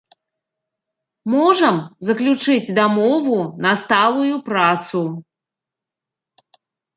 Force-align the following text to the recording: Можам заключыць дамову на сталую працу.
Можам 1.33 1.75
заключыць 2.09 2.73
дамову 2.79 3.37
на 3.67 3.71
сталую 3.83 4.35
працу. 4.49 5.01